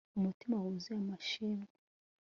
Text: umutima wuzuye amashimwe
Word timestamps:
umutima 0.17 0.55
wuzuye 0.63 0.97
amashimwe 1.03 1.65